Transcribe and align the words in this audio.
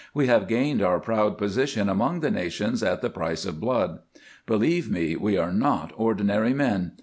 We 0.15 0.25
have 0.25 0.47
gained 0.47 0.81
our 0.81 0.99
proud 0.99 1.37
position 1.37 1.87
among 1.87 2.21
the 2.21 2.31
nations 2.31 2.81
at 2.81 3.03
the 3.03 3.09
price 3.11 3.45
of 3.45 3.59
blood. 3.59 3.99
Believe 4.47 4.89
me, 4.89 5.15
we 5.15 5.37
are 5.37 5.53
not 5.53 5.93
ordinary 5.95 6.55
men. 6.55 6.93